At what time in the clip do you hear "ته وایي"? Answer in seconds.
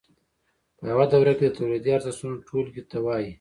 2.91-3.29